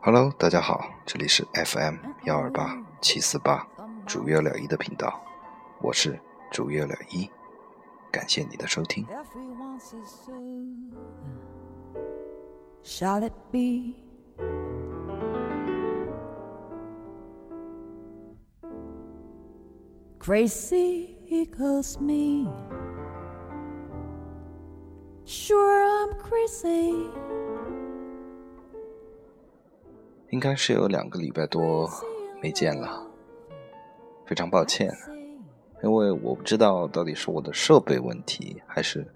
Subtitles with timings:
[0.00, 1.94] Hello，大家好，这里是 FM
[2.24, 3.64] 幺二八七四八
[4.04, 5.22] 主月了一的频道，
[5.80, 6.18] 我是
[6.50, 7.30] 主月了一，
[8.10, 9.06] 感谢你的收听。
[12.82, 13.94] Shall it be?
[20.18, 22.50] Crazy equals me.
[25.32, 27.08] Sure, I'm crazy.
[30.30, 31.88] 应该是有两个礼拜多
[32.42, 33.06] 没见了，
[34.26, 34.92] 非常抱歉，
[35.84, 39.06] 因为我不知道到底是我的设备问题还是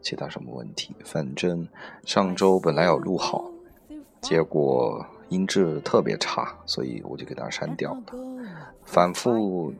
[0.00, 0.94] 其他什么问题。
[1.04, 1.66] 反正
[2.04, 3.50] 上周本来要录好，
[4.20, 8.00] 结果音质特别差，所以我就给它删掉了。
[8.84, 9.74] 反复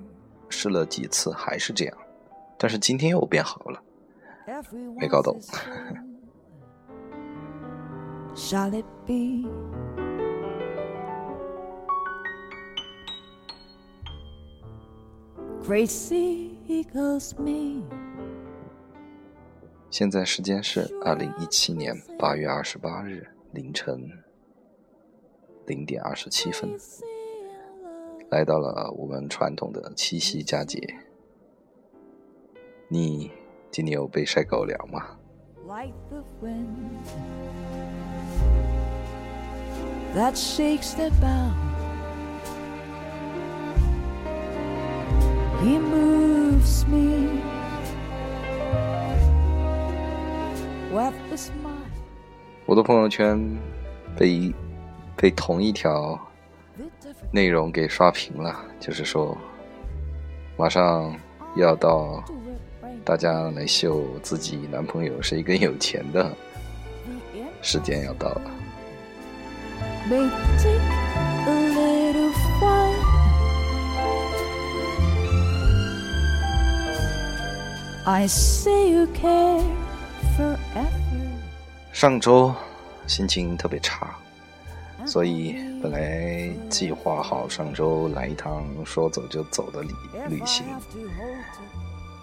[0.49, 1.97] 试了几次还是这样，
[2.59, 3.81] 但是今天又变好了。
[4.99, 5.41] 没搞懂.
[19.91, 24.11] 现在时间是二零一七年八月二十八日凌晨
[25.67, 26.77] 零点二十七分，
[28.29, 30.79] 来到了我们传统的七夕佳节。
[32.89, 33.31] 你
[33.75, 35.05] 今年有被晒狗粮吗.
[52.65, 53.59] 我的朋友圈
[54.17, 54.55] 被
[55.17, 56.17] 被同一条
[57.33, 59.37] 内容给刷屏了，就是说
[60.57, 61.13] 马上
[61.57, 62.23] 要到
[63.05, 66.35] 大家来秀自己男朋友是一个有钱的
[67.61, 68.51] 时间要到了。
[78.07, 79.63] I say you care.
[81.93, 82.55] 上周
[83.07, 84.15] 心情特别差，
[85.07, 89.91] 所以本来计划好上周来一趟说走就走的旅
[90.29, 90.65] 旅行，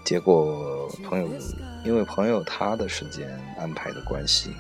[0.04, 1.30] 结果朋友
[1.86, 4.52] 因为朋友他的时间安排的关系，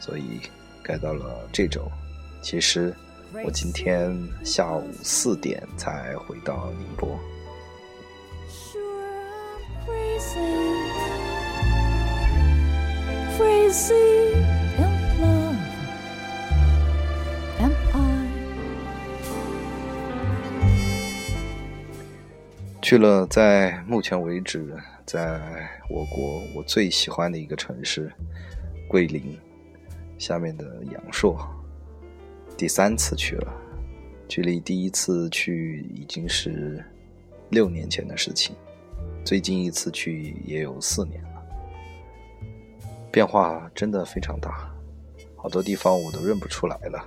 [0.00, 0.40] 所以
[0.82, 1.90] 改到了这周。
[2.42, 2.94] 其实
[3.44, 7.18] 我今天下午四点才回到宁波。
[9.86, 10.38] Crazy,
[13.38, 14.67] crazy
[22.88, 25.38] 去了在目前为止在
[25.90, 28.10] 我国我最喜欢的一个城市
[28.88, 29.38] 桂林，
[30.16, 31.38] 下面的阳朔，
[32.56, 33.52] 第三次去了，
[34.26, 36.82] 距离第一次去已经是
[37.50, 38.56] 六年前的事情，
[39.22, 41.42] 最近一次去也有四年了，
[43.12, 44.74] 变化真的非常大，
[45.36, 47.04] 好多地方我都认不出来了。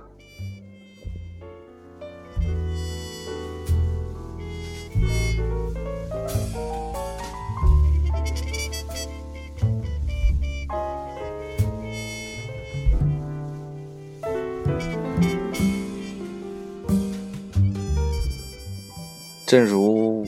[19.52, 20.26] 正如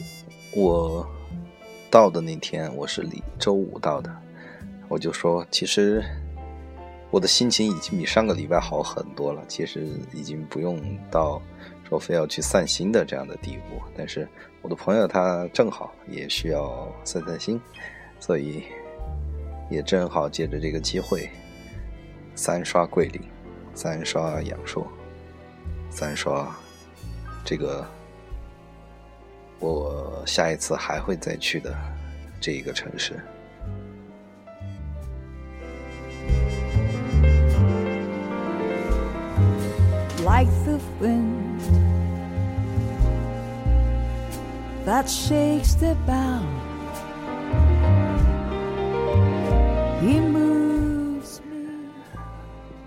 [0.51, 1.09] 我
[1.91, 4.15] 到的那天，我是礼周五到的，
[4.87, 6.05] 我就说，其实
[7.11, 9.43] 我的心情已经比上个礼拜好很多了。
[9.49, 10.79] 其实已经不用
[11.11, 11.41] 到
[11.89, 13.81] 说非要去散心的这样的地步。
[13.97, 14.29] 但是
[14.61, 17.59] 我的朋友他正好也需要散散心，
[18.21, 18.65] 所以
[19.71, 21.31] 也正好借着这个机会，
[22.35, 23.23] 三刷桂林，
[23.75, 24.87] 三刷阳朔，
[25.89, 26.55] 三刷
[27.43, 27.83] 这个。
[29.65, 31.75] 我下一次还会再去的
[32.41, 33.15] 这一个城市。
[40.25, 41.61] like the wind
[44.85, 46.43] that shakes the bough.
[50.01, 51.91] He moves me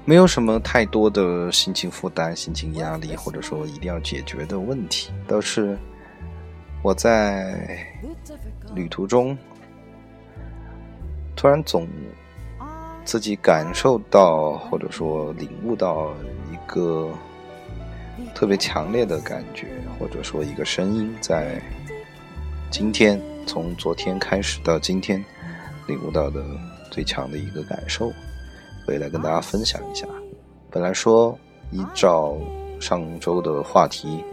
[0.05, 5.77] 没有什么太多的心情负担、心情压力，或者说一定要解决的问题，都是
[6.87, 7.85] 我在
[8.73, 9.37] 旅途中
[11.35, 11.85] 突然总
[13.03, 16.13] 自己感受到，或者说领悟到
[16.49, 17.13] 一个
[18.33, 19.67] 特别强烈的感觉，
[19.99, 21.61] 或者说一个声音，在
[22.71, 25.21] 今天从昨天开始到今天
[25.87, 26.41] 领悟到的
[26.89, 28.13] 最强的一个感受，
[28.85, 30.07] 所以来跟大家分享一下。
[30.71, 31.37] 本来说
[31.69, 32.37] 依照
[32.79, 34.23] 上周的话题，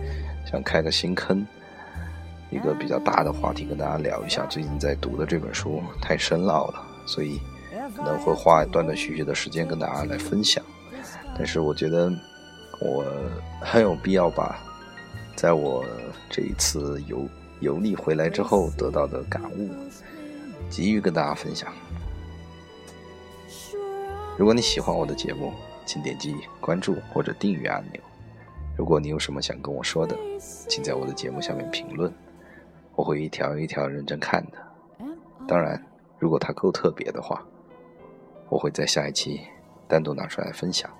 [0.48, 1.44] 想开个新坑，
[2.54, 4.46] 一个比较大的话题跟大家聊一下。
[4.46, 7.40] 最近在读的这本书太深奥了，所以
[7.96, 10.64] 可能会花断断续续的时间跟大家来分享。
[11.36, 12.08] 但是我觉得
[12.80, 13.04] 我
[13.60, 14.56] 很有必要把
[15.34, 15.84] 在我
[16.30, 17.28] 这一次游
[17.58, 19.68] 游历回来之后得到的感悟，
[20.70, 21.72] 急于跟大家分享。
[24.38, 25.52] 如果你喜欢我的节目，
[25.84, 28.00] 请点击关注或者订阅按钮。
[28.76, 30.16] 如果你有什么想跟我说的，
[30.68, 32.12] 请在我的节目下面评论，
[32.94, 34.58] 我会一条一条认真看的。
[35.46, 35.82] 当然，
[36.18, 37.44] 如果它够特别的话，
[38.48, 39.40] 我会在下一期
[39.88, 40.90] 单独拿出来分享。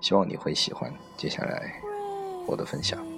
[0.00, 1.74] 希望你会喜欢接下来
[2.46, 3.11] 我的分享。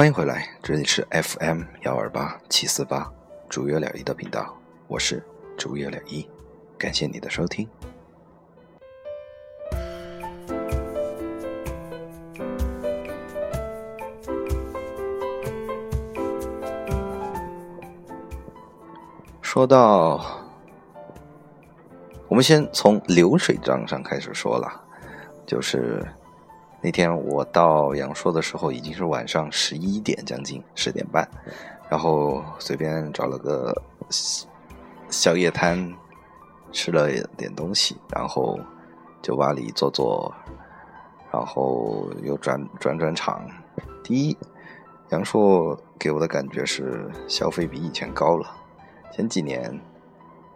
[0.00, 3.12] 欢迎回来，这里是 FM 幺二八七四八，
[3.50, 4.56] 主月了一的频道，
[4.88, 5.22] 我是
[5.58, 6.26] 主月了一，
[6.78, 7.68] 感谢你的收听。
[19.42, 20.40] 说到，
[22.26, 24.82] 我们先从流水账上开始说了，
[25.44, 26.02] 就是。
[26.82, 31.28] 那天我到阳朔的时候，已经是晚上十一点，将近十点半，
[31.90, 33.82] 然后随便找了个
[35.10, 35.94] 宵夜摊，
[36.72, 38.58] 吃了点东西，然后
[39.20, 40.34] 酒吧里坐坐，
[41.30, 43.46] 然后又转转转场。
[44.02, 44.36] 第一，
[45.10, 48.50] 阳朔给我的感觉是消费比以前高了，
[49.12, 49.78] 前几年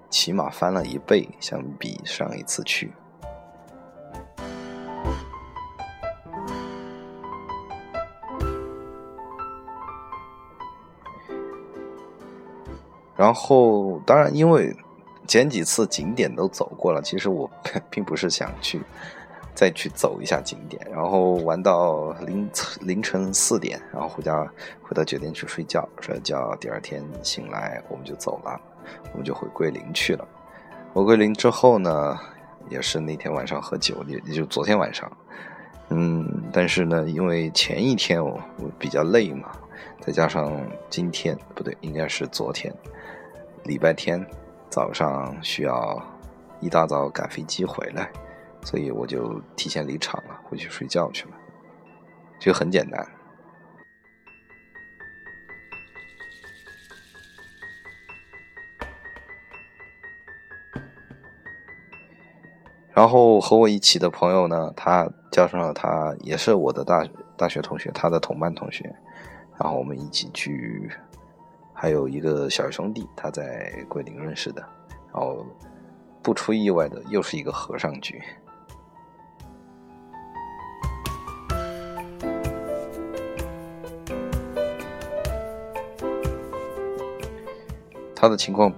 [0.09, 2.95] 起码翻了一倍，相比上一次去。
[13.17, 14.75] 然后，当然，因为
[15.27, 17.49] 前几次景点都走过了，其实我
[17.89, 18.81] 并不是想去
[19.55, 22.51] 再去走一下景点，然后玩到凌
[22.81, 24.45] 凌晨四点，然后回家
[24.83, 28.61] 回到酒店去睡觉，睡觉，第二天醒来我们就走了，
[29.13, 30.27] 我们就回桂林去了。
[30.93, 32.19] 回桂林之后呢，
[32.69, 35.11] 也是那天晚上喝酒，也也就昨天晚上，
[35.91, 39.53] 嗯，但是呢，因为前一天我我比较累嘛，
[40.01, 40.53] 再加上
[40.91, 42.75] 今天不对，应该是昨天。
[43.65, 44.25] 礼拜天
[44.69, 46.03] 早上需要
[46.61, 48.11] 一大早赶飞机回来，
[48.63, 51.35] 所以我就提前离场了，回去睡觉去了。
[52.39, 53.07] 就很简单。
[62.93, 67.03] 然后和我一起的朋友呢，他叫上了他，也是我的大
[67.37, 68.95] 大学同学，他的同班同学，
[69.59, 70.91] 然后我们一起去。
[71.85, 74.67] 还有一个小兄弟，他在桂林认识的，
[75.13, 75.45] 然后
[76.23, 78.23] 不出意外的又是一个和尚局。
[88.15, 88.73] 他的情况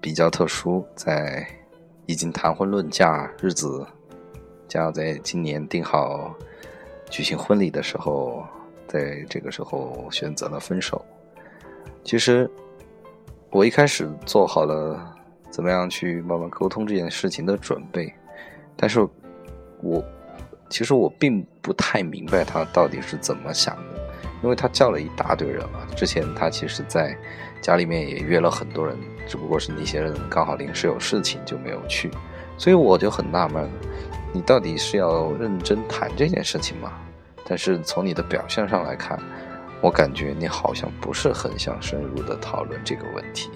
[0.00, 1.44] 比较特殊，在
[2.06, 3.84] 已经谈婚论嫁，日子
[4.68, 6.32] 将要在今年定好
[7.10, 8.46] 举行婚礼的时候，
[8.86, 11.04] 在这个时候选择了分手。
[12.02, 12.50] 其实，
[13.50, 14.98] 我一开始做好了
[15.50, 18.12] 怎么样去慢慢沟通这件事情的准备，
[18.76, 19.06] 但是，
[19.80, 20.02] 我
[20.68, 24.00] 其实我并不太明白他到底是怎么想的，
[24.42, 25.86] 因为他叫了一大堆人嘛。
[25.94, 27.16] 之前他其实在
[27.60, 28.96] 家里面也约了很多人，
[29.28, 32.10] 只不过是那些人刚好临时有事情就没有去，
[32.56, 33.68] 所以我就很纳闷，
[34.32, 36.92] 你到底是要认真谈这件事情吗？
[37.44, 39.16] 但是从你的表现上来看。
[39.82, 43.50] 我感觉你好像不是很想深入的讨论这个问题，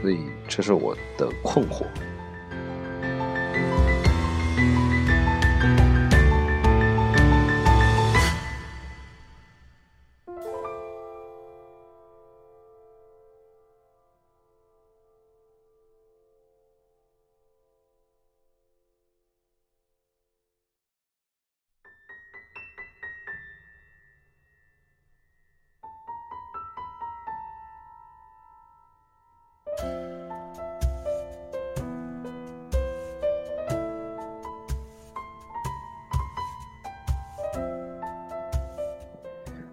[0.00, 1.84] 所以这是我的困惑。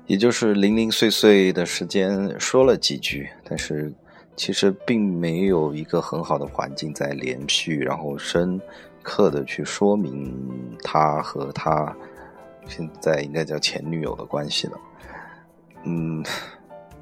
[0.08, 3.94] 也就是零零碎碎的时间说了几句，但是
[4.38, 8.60] 其实并没有一个很好的环境在连续，然后深
[9.04, 10.34] 刻的去说明
[10.82, 11.94] 他和他
[12.68, 14.80] 现在应该叫前女友的关系了。
[15.84, 16.24] 嗯，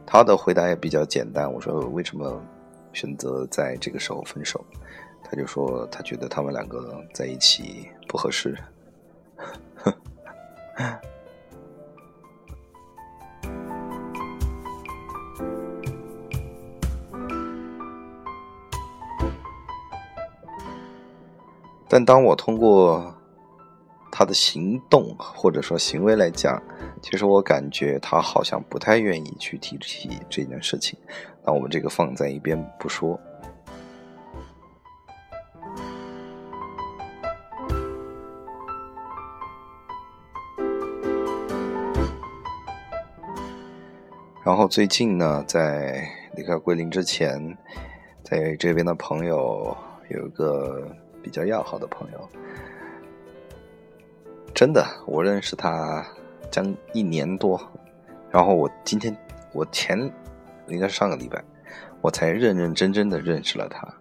[0.04, 2.42] 他的回答也比较简单，我说为什么
[2.92, 4.66] 选择在这个时候分手？
[5.24, 8.58] 他就说他觉得他们两个在一起不合适。
[21.96, 23.16] 但当我通过
[24.12, 26.62] 他的行动或者说行为来讲，
[27.02, 31.00] 其实我感觉他好像不太愿意去提起这件事情。
[31.42, 33.18] 那我们这个放在一边不说。
[44.44, 47.58] 然后最近呢，在离开桂林之前，
[48.22, 49.74] 在这边的朋友
[50.10, 50.94] 有一个
[51.26, 52.30] 比较要好的朋友，
[54.54, 56.06] 真的，我认识他
[56.52, 57.60] 将一年多，
[58.30, 59.18] 然后我今天
[59.52, 59.98] 我前
[60.68, 61.44] 应该是上个礼拜，
[62.00, 63.92] 我才认认真真的认识了他。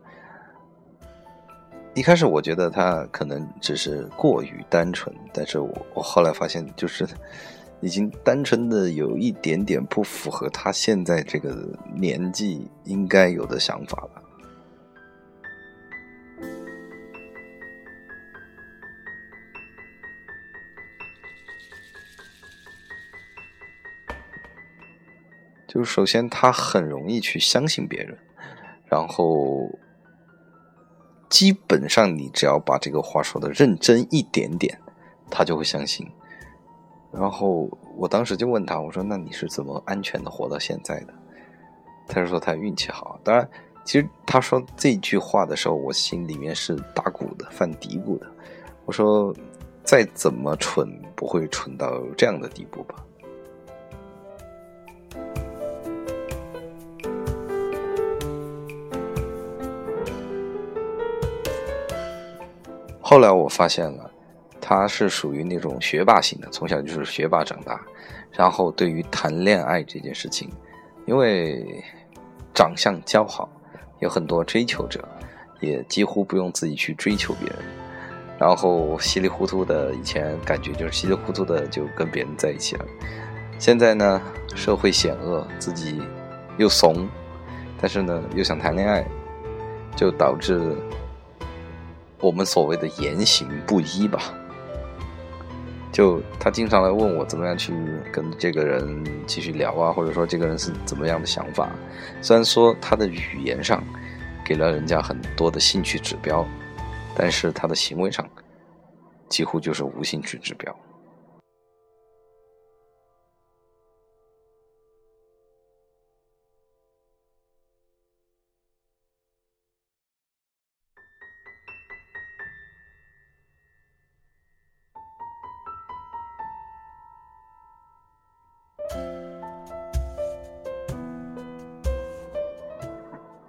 [1.94, 7.08] 一开始我觉得他可能只是过于单纯，但是我我后来发现就是。
[7.80, 14.23] 已经单纯的有一点点不符合他现在这个年纪应该有的想法了。
[25.74, 28.16] 就是首先，他很容易去相信别人，
[28.86, 29.68] 然后
[31.28, 34.80] 基本上你只要把这个话说的认真一点点，
[35.28, 36.08] 他就会相信。
[37.10, 41.14] 然后我当时就问他，我说：“那你是怎么安全的活到现在的？”
[42.06, 43.18] 他就说他运气好。
[43.24, 43.48] 当然，
[43.84, 48.26] 其实他说这句话的时候，我心里面是打鼓的，犯嘀咕的。
[48.84, 49.34] 我说
[49.82, 52.94] ：“再怎么蠢，不会蠢到这样的地步吧？”
[63.14, 64.10] 后来我发现了。
[64.60, 67.80] 他是属于那种学霸型的，从小就是学霸长大，
[68.32, 70.50] 然后对于谈恋爱这件事情，
[71.06, 71.84] 因为
[72.52, 73.48] 长相姣好，
[74.00, 75.06] 有很多追求者，
[75.60, 77.58] 也几乎不用自己去追求别人，
[78.36, 82.84] 然后稀里糊涂的，以前感觉就是稀里糊涂的就跟别人在一起了，
[83.60, 84.20] 现在呢，
[84.56, 86.02] 社会险恶，自己
[86.56, 87.06] 又怂，
[87.80, 89.06] 但是呢又想谈恋爱，
[89.94, 90.74] 就导致
[92.24, 94.32] 我们所谓的言行不一吧。
[95.92, 97.72] 就他经常来问我怎么样去
[98.10, 101.68] 跟这个人继续聊啊，或者说这个人是怎么样的想法。
[102.22, 103.84] 虽然说他的语言上
[104.42, 106.46] 给了人家很多的兴趣指标，
[107.14, 108.26] 但是他的行为上
[109.28, 110.74] 几乎就是无兴趣指标。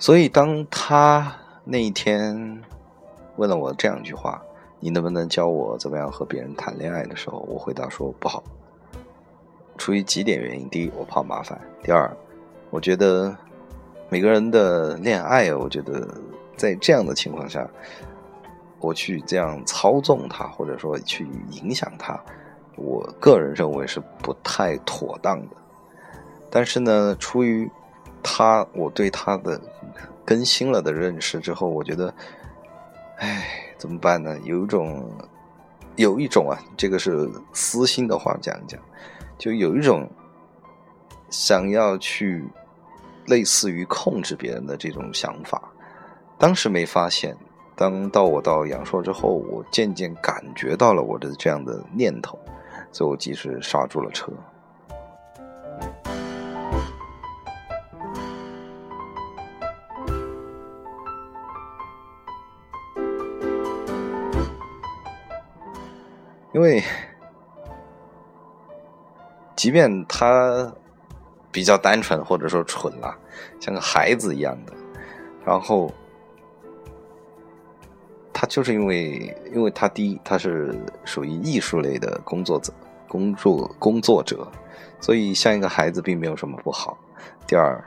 [0.05, 2.61] 所以，当他那一天
[3.37, 4.39] 问了我这样一句话
[4.79, 8.43] ：“你能不能教我怎么样和别人谈恋爱？”的时候，我回答说：“不好。”
[9.79, 12.15] 出于几点原因：第一，我怕麻烦；第二，
[12.69, 13.35] 我觉得
[14.07, 16.07] 每个人的恋爱，我觉得
[16.55, 17.67] 在这样的情况下，
[18.79, 22.23] 我去这样操纵他，或者说去影响他，
[22.75, 25.55] 我个人认为是不太妥当的。
[26.51, 27.67] 但是呢，出于
[28.25, 29.61] 他，我对他的
[30.25, 32.11] 更新了的认识之后，我觉得，
[33.17, 33.45] 哎，
[33.77, 34.35] 怎么办呢？
[34.43, 35.07] 有一种，
[35.95, 38.81] 有一种啊，这个是私心的话讲一讲，
[39.37, 40.09] 就有一种
[41.29, 42.43] 想要去
[43.27, 45.61] 类似于控制别人的这种想法。
[46.39, 47.37] 当时没发现，
[47.75, 52.39] 当到我到阳朔之后，我渐渐感觉到了我的这样的念头，
[52.91, 54.31] 所以我及时刹住了车。
[66.55, 66.81] 因为，
[69.57, 70.73] 即便他
[71.51, 73.13] 比较单纯，或者说蠢了，
[73.59, 74.71] 像个孩子一样的，
[75.43, 75.91] 然后
[78.31, 82.71] 他就是因为，因为他第一，他是属于艺术类的工作者，
[83.09, 84.47] 工作工作者，
[85.01, 86.97] 所以像一个孩子并没有什么不好。
[87.45, 87.83] 第二，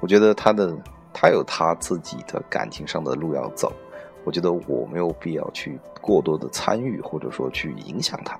[0.00, 0.76] 我觉得他的
[1.14, 3.72] 他有他自己的感情上的路要走，
[4.24, 8.38] 我觉得我没有必要去过多的参与或者说去影响他。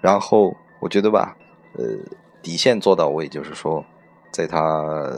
[0.00, 1.36] 然后我觉得吧，
[1.72, 1.84] 呃，
[2.40, 3.84] 底线做到位，就是说，
[4.30, 5.10] 在他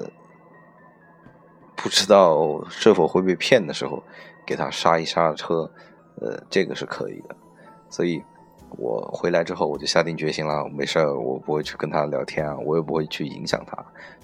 [1.76, 4.02] 不知道是否会被骗的时候，
[4.46, 5.70] 给他刹一刹车，
[6.20, 7.36] 呃，这个是可以的。
[7.90, 8.22] 所以，
[8.76, 13.76] 我回来之后，我就下定决心了，没事儿，我不会去跟他聊天啊，我也不会去影响他。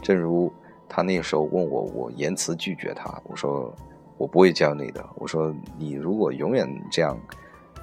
[0.02, 0.52] 正如
[0.88, 3.74] 他那时候问我，我言辞拒绝他，我说
[4.18, 7.18] 我不会教你的，我说你如果永远这样，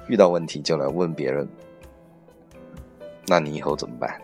[0.08, 1.48] 遇到问题就来问别人。
[3.26, 4.20] 那你以后怎么办？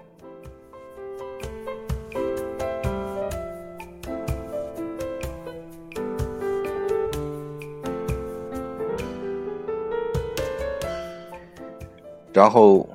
[12.38, 12.88] 然后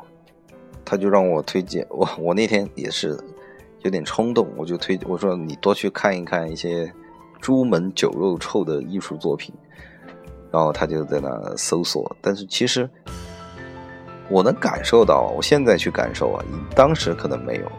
[0.86, 3.20] 他就让我推荐我，我那天也是
[3.82, 6.90] 有点冲动，我就推我说你多去看一看一些
[7.42, 9.54] 朱门酒肉臭的艺术作品。
[10.50, 12.90] 然后他就在那搜索，但是其实。
[14.30, 17.70] 我能感受到，我现在去感受啊，当时可能没有。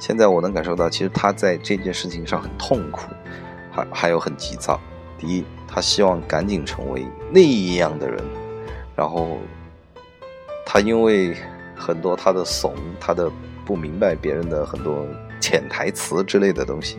[0.00, 3.02] 现在我能感受到，其实他在这件事情上很痛苦，
[3.70, 4.80] 还还有很急躁。
[5.16, 7.40] 第一，他希望赶紧成为那
[7.76, 8.18] 样的人，
[8.96, 9.38] 然后
[10.64, 11.36] 他因为
[11.76, 13.30] 很多他的怂，他的
[13.64, 15.06] 不明白别人的很多
[15.40, 16.98] 潜台词之类的东西，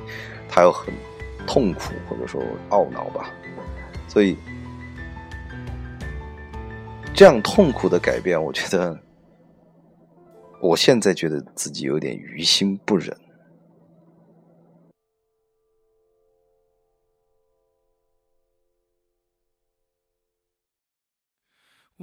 [0.49, 0.93] 他又很
[1.47, 3.30] 痛苦或者说懊恼吧，
[4.08, 4.38] 所以。
[7.15, 8.99] 这样痛苦的改变，我觉得，
[10.60, 13.15] 我现在觉得自己有点于心不忍。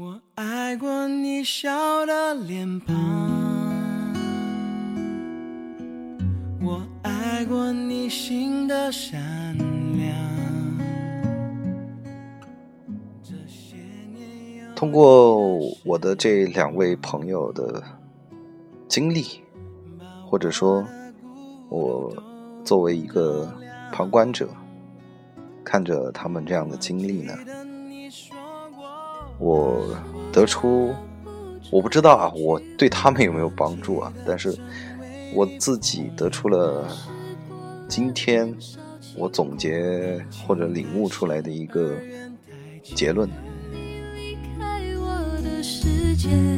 [0.00, 2.96] 我爱过你笑的脸庞，
[6.62, 9.20] 我爱过你心的善
[9.98, 10.16] 良。
[14.74, 17.82] 通过我的这两位朋友的
[18.88, 19.42] 经历，
[20.26, 20.82] 或者说，
[21.68, 22.10] 我
[22.64, 23.52] 作为一个
[23.92, 24.48] 旁观者，
[25.62, 27.34] 看着他们这样的经历呢，
[29.40, 29.82] 我
[30.30, 30.94] 得出，
[31.70, 34.12] 我不知道啊，我对他们有没有帮助啊？
[34.26, 34.54] 但是
[35.34, 36.86] 我自己得出了
[37.88, 38.54] 今天
[39.16, 41.96] 我总结或者领悟出来的一个
[42.82, 43.28] 结论。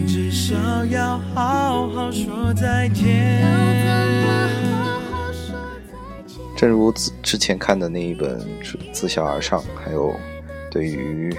[0.07, 3.41] 至少要好好说再见。
[6.57, 8.39] 正如之之前看的那一本
[8.93, 10.13] 《自下而上》，还有
[10.71, 11.35] 对于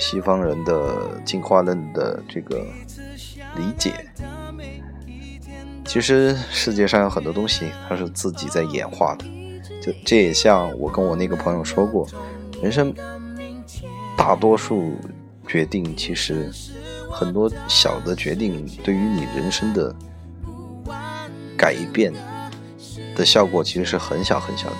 [0.00, 2.66] 西方人的进化论的这个
[3.56, 3.94] 理解，
[5.84, 9.24] 其实世界上有很多东西它是自己在演化的。
[9.80, 12.04] 就这也像我跟我那个朋友说过，
[12.60, 12.92] 人生
[14.16, 14.96] 大多数
[15.46, 16.50] 决定其实。
[17.12, 19.92] 很多小的决定对于你人生的
[21.58, 22.12] 改变
[23.16, 24.76] 的效果其实是很小很小的。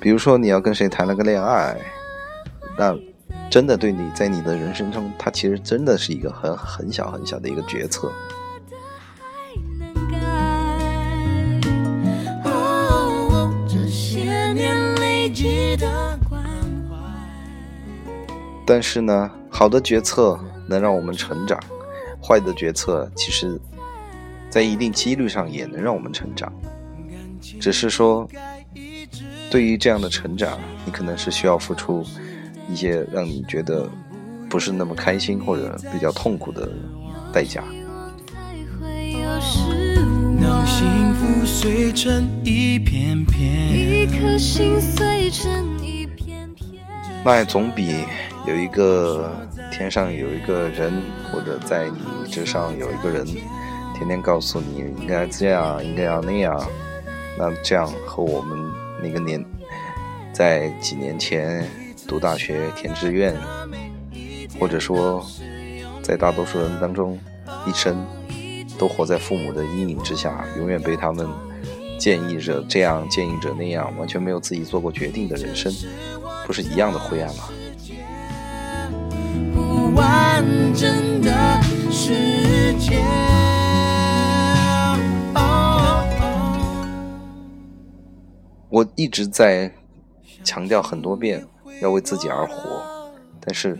[0.00, 1.80] 比如说你要跟谁谈了个恋爱，
[2.78, 2.96] 那
[3.50, 8.12] 真的对你在你的人生中，它其实真的是一个很很小很小的一个决策。
[18.66, 19.30] 但是呢？
[19.50, 21.60] 好的决策能让我们成长，
[22.20, 23.56] 坏的决策其实，
[24.50, 26.52] 在一定几率上也能让我们成长。
[27.60, 28.26] 只是说，
[29.48, 32.04] 对于这样的成长，你可能是需要付出
[32.68, 33.88] 一些让你觉得
[34.48, 36.68] 不是那么开心或者比较痛苦的
[37.32, 37.62] 代价。
[47.24, 48.04] 那也总比。
[48.46, 49.34] 有一个
[49.72, 50.92] 天上有一个人，
[51.32, 53.24] 或者在你之上有一个人，
[53.94, 56.62] 天天告诉你应该这样，应该要那样。
[57.38, 58.58] 那这样和我们
[59.02, 59.42] 那个年，
[60.30, 61.66] 在几年前
[62.14, 63.34] 读大学填志愿，
[64.60, 65.26] 或者说
[66.00, 67.18] 在大多数人当中，
[67.66, 68.06] 一生
[68.78, 71.28] 都活在父母的阴影之下，永远被他们
[71.98, 75.74] 建议着这样，建议着那样，完全没有自己做过决定的人生，
[76.46, 77.48] 不是一样的灰暗吗？
[79.96, 83.02] 完整的世界。
[88.68, 89.72] 我一直在
[90.44, 91.44] 强调很多遍
[91.84, 92.82] 要为自己而活，
[93.38, 93.78] 但是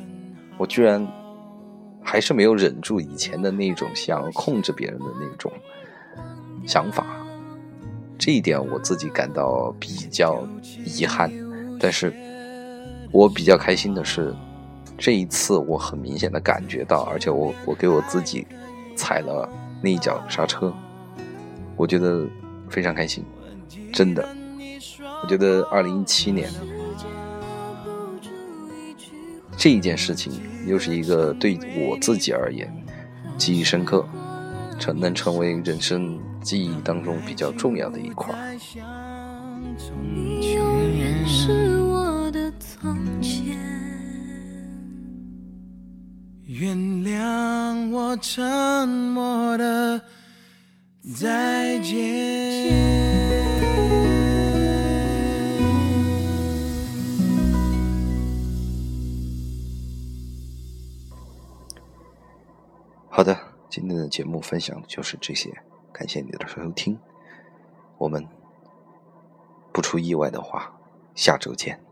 [0.58, 1.04] 我居然
[2.02, 5.50] 还是没有忍住以前的那种想要控制别人的那种
[6.66, 7.06] 想法，
[8.18, 10.46] 这一点我自己感到比较
[10.84, 11.32] 遗憾。
[11.80, 12.12] 但是
[13.10, 14.34] 我比较开心的是，
[14.98, 18.46] 这一次我很明显的感觉到，而且我我给我自己
[18.94, 19.48] 踩了
[19.82, 20.72] 那一脚刹车，
[21.74, 22.26] 我觉得
[22.68, 23.24] 非常开心，
[23.92, 24.28] 真的。
[25.22, 26.50] 我觉得二零一七年
[29.56, 30.32] 这一件事情，
[30.66, 32.70] 又是一个对我自己而言
[33.38, 34.06] 记忆深刻，
[34.78, 38.34] 成能成为人生记忆当中比较重要的一块。
[40.14, 43.56] 你永远是我的从前。
[46.46, 50.00] 原谅我沉默的
[51.14, 53.03] 再见。
[63.76, 65.52] 今天的节目分享就是这些，
[65.92, 66.96] 感谢你的收听，
[67.98, 68.24] 我们
[69.72, 70.78] 不出意外的话，
[71.16, 71.83] 下周见。